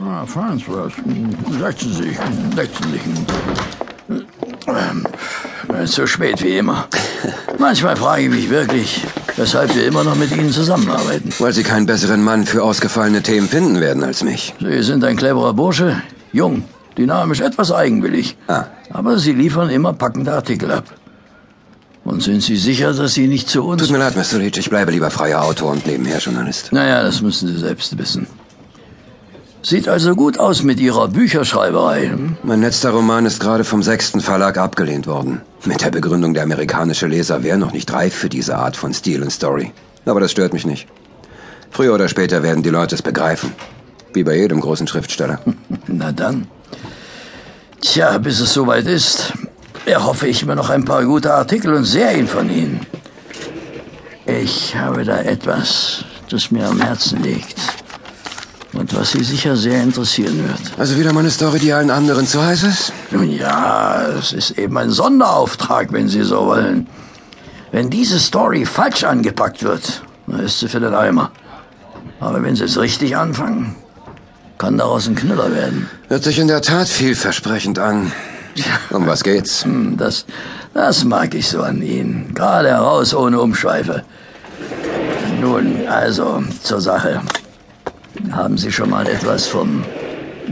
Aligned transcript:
Ah, 0.00 0.26
Farnsworth. 0.26 0.92
Setzen 1.58 1.92
Sie 1.92 2.02
sich, 2.02 2.18
setzen 2.54 2.84
Sie 2.84 2.90
sich. 2.90 4.26
Ähm, 4.68 5.06
so 5.86 6.06
spät 6.06 6.42
wie 6.42 6.58
immer. 6.58 6.86
Manchmal 7.58 7.96
frage 7.96 8.22
ich 8.24 8.30
mich 8.30 8.50
wirklich, 8.50 9.04
weshalb 9.36 9.74
wir 9.74 9.86
immer 9.86 10.04
noch 10.04 10.16
mit 10.16 10.30
Ihnen 10.36 10.52
zusammenarbeiten. 10.52 11.32
Weil 11.38 11.52
Sie 11.52 11.62
keinen 11.62 11.86
besseren 11.86 12.22
Mann 12.22 12.46
für 12.46 12.62
ausgefallene 12.62 13.22
Themen 13.22 13.48
finden 13.48 13.80
werden 13.80 14.04
als 14.04 14.22
mich. 14.22 14.54
Sie 14.60 14.82
sind 14.82 15.02
ein 15.04 15.16
cleverer 15.16 15.54
Bursche, 15.54 16.02
jung, 16.32 16.64
dynamisch, 16.98 17.40
etwas 17.40 17.72
eigenwillig. 17.72 18.36
Ah. 18.48 18.64
Aber 18.90 19.18
Sie 19.18 19.32
liefern 19.32 19.70
immer 19.70 19.92
packende 19.92 20.32
Artikel 20.32 20.70
ab. 20.70 20.84
Und 22.04 22.22
sind 22.22 22.42
Sie 22.42 22.56
sicher, 22.56 22.92
dass 22.92 23.14
Sie 23.14 23.26
nicht 23.26 23.48
zu 23.48 23.64
uns... 23.64 23.82
Tut 23.82 23.90
mir 23.90 23.98
leid, 23.98 24.14
Mr. 24.14 24.38
Leach, 24.38 24.56
ich 24.58 24.70
bleibe 24.70 24.92
lieber 24.92 25.10
freier 25.10 25.42
Autor 25.42 25.72
und 25.72 25.86
nebenher 25.86 26.18
Journalist. 26.18 26.72
Naja, 26.72 27.02
das 27.02 27.20
müssen 27.20 27.48
Sie 27.48 27.58
selbst 27.58 27.98
wissen. 27.98 28.28
Sieht 29.68 29.88
also 29.88 30.14
gut 30.14 30.38
aus 30.38 30.62
mit 30.62 30.78
Ihrer 30.78 31.08
Bücherschreiberei. 31.08 32.14
Mein 32.44 32.60
letzter 32.60 32.90
Roman 32.90 33.26
ist 33.26 33.40
gerade 33.40 33.64
vom 33.64 33.82
sechsten 33.82 34.20
Verlag 34.20 34.58
abgelehnt 34.58 35.08
worden. 35.08 35.40
Mit 35.64 35.80
der 35.80 35.90
Begründung, 35.90 36.34
der 36.34 36.44
amerikanische 36.44 37.08
Leser 37.08 37.42
wäre 37.42 37.58
noch 37.58 37.72
nicht 37.72 37.92
reif 37.92 38.14
für 38.14 38.28
diese 38.28 38.58
Art 38.58 38.76
von 38.76 38.94
Stil 38.94 39.24
und 39.24 39.32
Story. 39.32 39.72
Aber 40.04 40.20
das 40.20 40.30
stört 40.30 40.52
mich 40.52 40.66
nicht. 40.66 40.86
Früher 41.72 41.94
oder 41.94 42.06
später 42.06 42.44
werden 42.44 42.62
die 42.62 42.70
Leute 42.70 42.94
es 42.94 43.02
begreifen. 43.02 43.54
Wie 44.12 44.22
bei 44.22 44.36
jedem 44.36 44.60
großen 44.60 44.86
Schriftsteller. 44.86 45.40
Na 45.88 46.12
dann. 46.12 46.46
Tja, 47.80 48.18
bis 48.18 48.38
es 48.38 48.52
soweit 48.52 48.86
ist, 48.86 49.32
erhoffe 49.84 50.28
ich 50.28 50.46
mir 50.46 50.54
noch 50.54 50.70
ein 50.70 50.84
paar 50.84 51.04
gute 51.04 51.34
Artikel 51.34 51.74
und 51.74 51.86
Serien 51.86 52.28
von 52.28 52.48
Ihnen. 52.50 52.86
Ich 54.26 54.76
habe 54.76 55.04
da 55.04 55.22
etwas, 55.22 56.04
das 56.30 56.52
mir 56.52 56.68
am 56.68 56.80
Herzen 56.80 57.20
liegt. 57.24 57.85
Und 58.86 59.00
was 59.00 59.10
Sie 59.10 59.24
sicher 59.24 59.56
sehr 59.56 59.82
interessieren 59.82 60.44
wird. 60.46 60.78
Also 60.78 60.96
wieder 60.96 61.12
mal 61.12 61.18
eine 61.18 61.30
Story, 61.30 61.58
die 61.58 61.72
allen 61.72 61.90
anderen 61.90 62.24
zu 62.24 62.40
heiß 62.40 62.62
ist? 62.62 62.92
Nun 63.10 63.32
ja, 63.32 64.06
es 64.16 64.32
ist 64.32 64.52
eben 64.52 64.78
ein 64.78 64.90
Sonderauftrag, 64.90 65.92
wenn 65.92 66.08
Sie 66.08 66.22
so 66.22 66.46
wollen. 66.46 66.86
Wenn 67.72 67.90
diese 67.90 68.20
Story 68.20 68.64
falsch 68.64 69.02
angepackt 69.02 69.64
wird, 69.64 70.02
dann 70.28 70.38
ist 70.38 70.60
sie 70.60 70.68
für 70.68 70.78
den 70.78 70.94
Eimer. 70.94 71.32
Aber 72.20 72.40
wenn 72.44 72.54
Sie 72.54 72.62
es 72.62 72.78
richtig 72.78 73.16
anfangen, 73.16 73.74
kann 74.56 74.78
daraus 74.78 75.08
ein 75.08 75.16
Knüller 75.16 75.52
werden. 75.52 75.90
Hört 76.06 76.22
sich 76.22 76.38
in 76.38 76.46
der 76.46 76.62
Tat 76.62 76.86
vielversprechend 76.86 77.80
an. 77.80 78.12
Um 78.90 79.08
was 79.08 79.24
geht's? 79.24 79.64
Hm, 79.64 79.96
Das, 79.96 80.26
das 80.74 81.02
mag 81.02 81.34
ich 81.34 81.48
so 81.48 81.60
an 81.60 81.82
Ihnen. 81.82 82.34
Gerade 82.34 82.68
heraus, 82.68 83.14
ohne 83.14 83.40
Umschweife. 83.40 84.04
Nun, 85.40 85.88
also 85.88 86.44
zur 86.62 86.80
Sache. 86.80 87.20
Haben 88.30 88.58
Sie 88.58 88.72
schon 88.72 88.90
mal 88.90 89.06
etwas 89.06 89.46
vom 89.46 89.84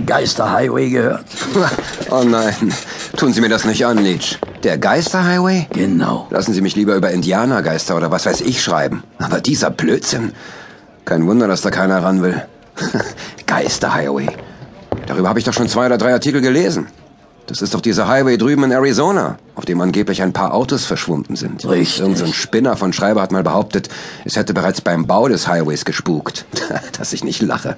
Geisterhighway 0.07 0.91
gehört? 0.91 1.25
Oh 2.11 2.23
nein, 2.23 2.55
tun 3.17 3.33
Sie 3.33 3.41
mir 3.41 3.49
das 3.49 3.65
nicht 3.65 3.85
an, 3.85 3.99
Leach. 3.99 4.39
Der 4.63 4.79
Geisterhighway? 4.79 5.67
Genau. 5.73 6.29
Lassen 6.31 6.53
Sie 6.53 6.61
mich 6.61 6.77
lieber 6.77 6.95
über 6.95 7.11
Indianergeister 7.11 7.97
oder 7.97 8.11
was 8.11 8.27
weiß 8.27 8.43
ich 8.43 8.63
schreiben. 8.63 9.03
Aber 9.19 9.41
dieser 9.41 9.71
Blödsinn. 9.71 10.33
Kein 11.07 11.27
Wunder, 11.27 11.49
dass 11.49 11.63
da 11.63 11.71
keiner 11.71 12.03
ran 12.05 12.23
will. 12.23 12.41
Geisterhighway. 13.47 14.29
Darüber 15.07 15.29
habe 15.29 15.39
ich 15.39 15.45
doch 15.45 15.53
schon 15.53 15.69
zwei 15.69 15.87
oder 15.87 15.99
drei 15.99 16.13
Artikel 16.13 16.41
gelesen. 16.41 16.87
Das 17.47 17.61
ist 17.61 17.75
doch 17.75 17.83
dieser 17.83 18.09
Highway 18.09 18.39
drüben 18.39 18.65
in 18.65 18.71
Arizona, 18.71 19.37
auf 19.55 19.67
dem 19.67 19.81
angeblich 19.81 20.23
ein 20.23 20.33
paar 20.33 20.55
Autos 20.55 20.87
verschwunden 20.87 21.37
sind. 21.37 21.69
Richtig. 21.69 22.01
Irgend 22.01 22.19
so 22.19 22.25
ein 22.25 22.33
Spinner 22.33 22.77
von 22.77 22.93
Schreiber 22.95 23.21
hat 23.21 23.33
mal 23.33 23.43
behauptet, 23.43 23.91
es 24.25 24.37
hätte 24.37 24.55
bereits 24.55 24.81
beim 24.81 25.07
Bau 25.07 25.29
des 25.29 25.47
Highways 25.47 25.85
gespukt. 25.85 26.47
Dass 26.99 27.13
ich 27.13 27.23
nicht 27.23 27.43
lache. 27.43 27.77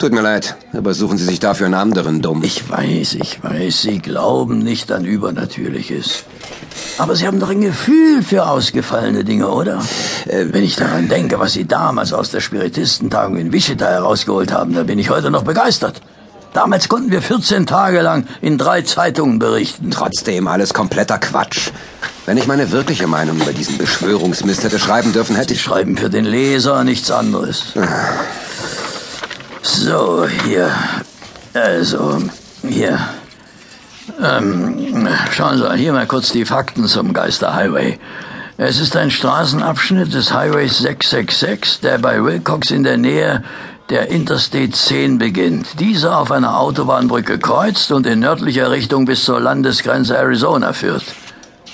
Tut 0.00 0.12
mir 0.12 0.20
leid, 0.20 0.56
aber 0.74 0.94
suchen 0.94 1.18
Sie 1.18 1.24
sich 1.24 1.40
dafür 1.40 1.66
einen 1.66 1.74
anderen 1.74 2.22
Dumm. 2.22 2.42
Ich 2.44 2.68
weiß, 2.70 3.14
ich 3.14 3.42
weiß, 3.42 3.82
Sie 3.82 3.98
glauben 3.98 4.60
nicht 4.60 4.92
an 4.92 5.04
Übernatürliches. 5.04 6.24
Aber 6.98 7.16
Sie 7.16 7.26
haben 7.26 7.40
doch 7.40 7.50
ein 7.50 7.60
Gefühl 7.60 8.22
für 8.22 8.46
ausgefallene 8.48 9.24
Dinge, 9.24 9.48
oder? 9.48 9.82
Äh, 10.26 10.46
Wenn 10.50 10.62
ich 10.62 10.76
daran 10.76 11.08
denke, 11.08 11.40
was 11.40 11.52
Sie 11.52 11.66
damals 11.66 12.12
aus 12.12 12.30
der 12.30 12.40
Spiritistentagung 12.40 13.36
in 13.38 13.52
Wichita 13.52 13.86
herausgeholt 13.86 14.52
haben, 14.52 14.72
da 14.74 14.84
bin 14.84 15.00
ich 15.00 15.10
heute 15.10 15.30
noch 15.32 15.42
begeistert. 15.42 16.00
Damals 16.52 16.88
konnten 16.88 17.10
wir 17.10 17.22
14 17.22 17.66
Tage 17.66 18.00
lang 18.00 18.26
in 18.40 18.58
drei 18.58 18.82
Zeitungen 18.82 19.38
berichten. 19.38 19.90
Trotzdem 19.90 20.48
alles 20.48 20.74
kompletter 20.74 21.18
Quatsch. 21.18 21.70
Wenn 22.26 22.36
ich 22.36 22.46
meine 22.46 22.72
wirkliche 22.72 23.06
Meinung 23.06 23.40
über 23.40 23.52
diesen 23.52 23.78
Beschwörungsmist 23.78 24.64
hätte 24.64 24.78
schreiben 24.78 25.12
dürfen, 25.12 25.36
hätte 25.36 25.48
Sie 25.48 25.54
ich... 25.54 25.62
schreiben 25.62 25.96
für 25.96 26.10
den 26.10 26.24
Leser 26.24 26.84
nichts 26.84 27.10
anderes. 27.10 27.74
So, 29.62 30.26
hier. 30.44 30.70
Also, 31.54 32.22
hier. 32.66 32.98
Ähm, 34.22 35.08
schauen 35.32 35.58
Sie, 35.58 35.76
hier 35.76 35.92
mal 35.92 36.06
kurz 36.06 36.32
die 36.32 36.44
Fakten 36.44 36.86
zum 36.86 37.12
Geisterhighway. 37.12 37.98
Es 38.56 38.80
ist 38.80 38.96
ein 38.96 39.10
Straßenabschnitt 39.10 40.12
des 40.12 40.32
Highways 40.32 40.78
666, 40.78 41.80
der 41.80 41.98
bei 41.98 42.22
Wilcox 42.24 42.70
in 42.70 42.82
der 42.82 42.96
Nähe 42.96 43.44
der 43.90 44.10
Interstate 44.10 44.70
10 44.70 45.18
beginnt. 45.18 45.80
Dieser 45.80 46.18
auf 46.18 46.30
einer 46.30 46.58
Autobahnbrücke 46.58 47.38
kreuzt 47.38 47.90
und 47.90 48.06
in 48.06 48.20
nördlicher 48.20 48.70
Richtung 48.70 49.06
bis 49.06 49.24
zur 49.24 49.40
Landesgrenze 49.40 50.16
Arizona 50.16 50.72
führt. 50.72 51.04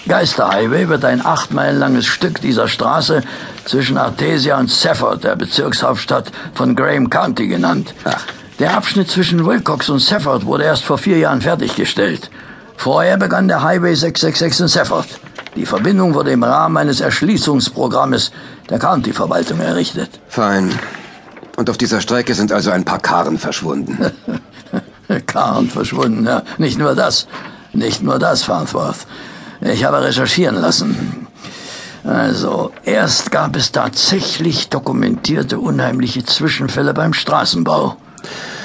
Geisterhighway 0.06 0.88
wird 0.88 1.04
ein 1.04 1.24
acht 1.24 1.52
Meilen 1.52 1.78
langes 1.78 2.06
Stück 2.06 2.40
dieser 2.40 2.68
Straße 2.68 3.22
zwischen 3.64 3.96
Artesia 3.96 4.58
und 4.58 4.70
Safford, 4.70 5.24
der 5.24 5.34
Bezirkshauptstadt 5.34 6.30
von 6.54 6.76
Graham 6.76 7.10
County, 7.10 7.48
genannt. 7.48 7.94
Der 8.58 8.76
Abschnitt 8.76 9.10
zwischen 9.10 9.44
Wilcox 9.44 9.88
und 9.88 10.00
Safford 10.00 10.44
wurde 10.44 10.64
erst 10.64 10.84
vor 10.84 10.98
vier 10.98 11.18
Jahren 11.18 11.40
fertiggestellt. 11.40 12.30
Vorher 12.76 13.16
begann 13.16 13.48
der 13.48 13.62
Highway 13.62 13.94
666 13.94 14.60
in 14.60 14.68
Safford. 14.68 15.08
Die 15.56 15.66
Verbindung 15.66 16.14
wurde 16.14 16.32
im 16.32 16.42
Rahmen 16.42 16.76
eines 16.76 17.00
Erschließungsprogrammes 17.00 18.30
der 18.68 18.78
County-Verwaltung 18.78 19.60
errichtet. 19.60 20.10
Fein. 20.28 20.70
Und 21.56 21.70
auf 21.70 21.78
dieser 21.78 22.00
Strecke 22.00 22.34
sind 22.34 22.52
also 22.52 22.70
ein 22.70 22.84
paar 22.84 22.98
Karren 22.98 23.38
verschwunden. 23.38 23.98
Karren 25.26 25.68
verschwunden, 25.68 26.26
ja. 26.26 26.42
Nicht 26.58 26.78
nur 26.78 26.94
das. 26.94 27.26
Nicht 27.72 28.02
nur 28.02 28.18
das, 28.18 28.42
Farnsworth. 28.42 29.06
Ich 29.60 29.84
habe 29.84 30.02
recherchieren 30.02 30.56
lassen. 30.56 31.26
Also, 32.04 32.70
erst 32.84 33.30
gab 33.30 33.56
es 33.56 33.72
tatsächlich 33.72 34.68
dokumentierte 34.68 35.58
unheimliche 35.58 36.24
Zwischenfälle 36.24 36.92
beim 36.92 37.14
Straßenbau. 37.14 37.96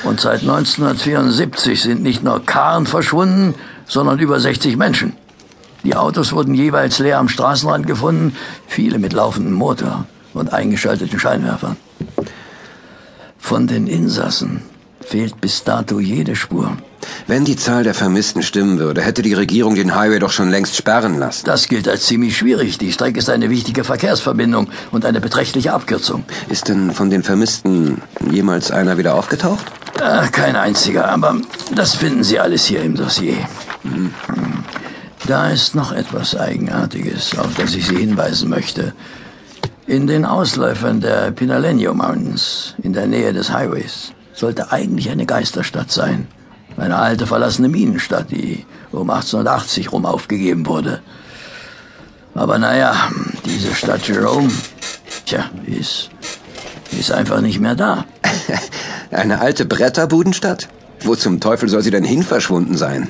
Und 0.04 0.20
seit 0.20 0.42
1974 0.42 1.82
sind 1.82 2.02
nicht 2.04 2.24
nur 2.24 2.46
Karren 2.46 2.86
verschwunden, 2.86 3.56
sondern 3.88 4.20
über 4.20 4.40
60 4.40 4.78
Menschen. 4.78 5.16
Die 5.84 5.96
Autos 5.96 6.34
wurden 6.34 6.54
jeweils 6.54 7.00
leer 7.00 7.20
am 7.20 7.30
Straßenrand 7.30 7.88
gefunden, 7.88 8.36
viele 8.68 9.00
mit 9.00 9.14
laufendem 9.14 9.54
Motor 9.54 10.06
und 10.34 10.52
eingeschalteten 10.52 11.20
Scheinwerfern. 11.20 11.78
Von 13.40 13.68
den 13.68 13.88
Insassen 13.88 14.62
fehlt 15.02 15.42
bis 15.42 15.64
dato 15.64 16.00
jede 16.00 16.36
Spur. 16.36 16.78
Wenn 17.26 17.46
die 17.46 17.56
Zahl 17.56 17.84
der 17.84 17.94
Vermissten 17.94 18.44
stimmen 18.44 18.78
würde, 18.78 19.02
hätte 19.02 19.22
die 19.22 19.34
Regierung 19.34 19.74
den 19.76 19.96
Highway 19.96 20.20
doch 20.20 20.32
schon 20.32 20.52
längst 20.52 20.76
sperren 20.76 21.18
lassen. 21.18 21.46
Das 21.46 21.68
gilt 21.68 21.88
als 21.88 22.06
ziemlich 22.06 22.38
schwierig. 22.38 22.78
Die 22.78 22.92
Strecke 22.92 23.20
ist 23.20 23.30
eine 23.30 23.50
wichtige 23.50 23.84
Verkehrsverbindung 23.84 24.70
und 24.92 25.06
eine 25.06 25.22
beträchtliche 25.22 25.74
Abkürzung. 25.74 26.26
Ist 26.50 26.68
denn 26.68 26.92
von 26.92 27.10
den 27.10 27.24
Vermissten 27.24 28.02
jemals 28.30 28.72
einer 28.72 28.98
wieder 28.98 29.16
aufgetaucht? 29.16 29.66
Ach, 30.02 30.32
kein 30.32 30.56
einziger, 30.56 31.10
aber 31.10 31.38
das 31.74 31.96
finden 31.96 32.24
Sie 32.24 32.40
alles 32.40 32.66
hier 32.66 32.82
im 32.84 32.96
Dossier. 32.96 33.38
Hm. 33.84 34.14
Da 35.28 35.50
ist 35.50 35.76
noch 35.76 35.92
etwas 35.92 36.36
Eigenartiges, 36.36 37.38
auf 37.38 37.54
das 37.56 37.76
ich 37.76 37.88
Sie 37.88 37.98
hinweisen 37.98 38.50
möchte. 38.50 38.94
In 39.90 40.06
den 40.06 40.24
Ausläufern 40.24 41.02
der 41.02 41.36
Pinaleño 41.36 41.96
Mountains, 41.96 42.76
in 42.84 42.94
der 42.94 43.08
Nähe 43.08 43.34
des 43.34 43.52
Highways, 43.52 44.12
sollte 44.36 44.72
eigentlich 44.72 45.10
eine 45.10 45.26
Geisterstadt 45.26 45.92
sein. 45.92 46.28
Eine 46.78 46.98
alte 46.98 47.26
verlassene 47.26 47.70
Minenstadt, 47.70 48.30
die 48.30 48.68
um 48.92 49.10
1880 49.10 49.92
rum 49.92 50.06
aufgegeben 50.06 50.68
wurde. 50.68 51.02
Aber 52.36 52.60
naja, 52.60 53.10
diese 53.46 53.74
Stadt 53.74 54.08
Jerome, 54.08 54.52
tja, 55.26 55.50
ist, 55.66 56.12
ist 56.92 57.12
einfach 57.12 57.42
nicht 57.42 57.60
mehr 57.60 57.74
da. 57.74 58.06
Eine 59.10 59.42
alte 59.42 59.66
Bretterbudenstadt? 59.66 60.70
Wo 61.00 61.16
zum 61.16 61.40
Teufel 61.40 61.68
soll 61.68 61.82
sie 61.82 61.90
denn 61.90 62.04
hin 62.04 62.22
verschwunden 62.22 62.78
sein? 62.78 63.10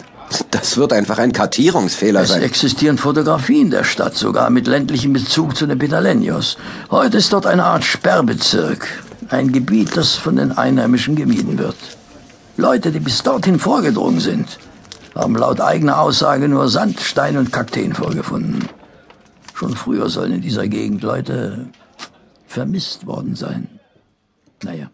Das 0.51 0.77
wird 0.77 0.93
einfach 0.93 1.17
ein 1.17 1.31
Kartierungsfehler 1.31 2.21
Es 2.21 2.29
sein. 2.29 2.43
existieren 2.43 2.97
Fotografien 2.97 3.71
der 3.71 3.83
Stadt, 3.83 4.15
sogar 4.15 4.49
mit 4.49 4.67
ländlichem 4.67 5.13
Bezug 5.13 5.55
zu 5.55 5.65
den 5.65 5.79
Pitaleños. 5.79 6.57
Heute 6.91 7.17
ist 7.17 7.33
dort 7.33 7.45
eine 7.45 7.63
Art 7.63 7.83
Sperrbezirk. 7.83 8.87
Ein 9.29 9.51
Gebiet, 9.51 9.95
das 9.95 10.15
von 10.15 10.35
den 10.35 10.51
Einheimischen 10.51 11.15
gemieden 11.15 11.57
wird. 11.57 11.75
Leute, 12.57 12.91
die 12.91 12.99
bis 12.99 13.23
dorthin 13.23 13.59
vorgedrungen 13.59 14.19
sind, 14.19 14.59
haben 15.15 15.35
laut 15.35 15.61
eigener 15.61 15.99
Aussage 15.99 16.47
nur 16.47 16.69
Sand, 16.69 16.99
Stein 16.99 17.37
und 17.37 17.51
Kakteen 17.51 17.93
vorgefunden. 17.93 18.67
Schon 19.53 19.75
früher 19.75 20.09
sollen 20.09 20.33
in 20.33 20.41
dieser 20.41 20.67
Gegend 20.67 21.03
Leute 21.03 21.69
vermisst 22.47 23.05
worden 23.05 23.35
sein. 23.35 23.67
Naja. 24.63 24.89